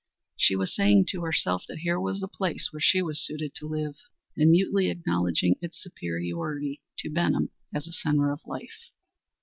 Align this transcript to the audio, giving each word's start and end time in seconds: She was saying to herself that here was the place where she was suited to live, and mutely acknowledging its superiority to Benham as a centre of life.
She 0.35 0.55
was 0.55 0.73
saying 0.73 1.05
to 1.09 1.21
herself 1.21 1.65
that 1.67 1.77
here 1.77 1.99
was 1.99 2.21
the 2.21 2.27
place 2.27 2.69
where 2.73 2.79
she 2.81 3.03
was 3.03 3.21
suited 3.23 3.53
to 3.53 3.67
live, 3.67 3.97
and 4.35 4.49
mutely 4.49 4.89
acknowledging 4.89 5.57
its 5.61 5.77
superiority 5.79 6.81
to 7.01 7.11
Benham 7.11 7.51
as 7.71 7.85
a 7.85 7.91
centre 7.91 8.31
of 8.31 8.41
life. 8.47 8.89